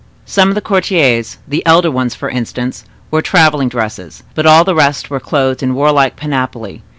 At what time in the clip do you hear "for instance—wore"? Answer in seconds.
2.15-3.21